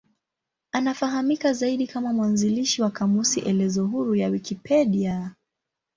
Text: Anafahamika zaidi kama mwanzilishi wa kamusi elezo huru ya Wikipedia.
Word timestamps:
Anafahamika 0.71 1.53
zaidi 1.53 1.87
kama 1.87 2.13
mwanzilishi 2.13 2.81
wa 2.81 2.89
kamusi 2.91 3.39
elezo 3.39 3.85
huru 3.87 4.15
ya 4.15 4.27
Wikipedia. 4.29 5.35